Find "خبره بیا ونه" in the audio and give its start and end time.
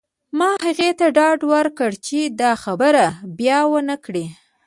2.63-3.95